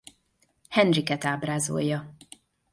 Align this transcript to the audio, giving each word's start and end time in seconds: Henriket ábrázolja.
Henriket 0.69 1.25
ábrázolja. 1.25 2.15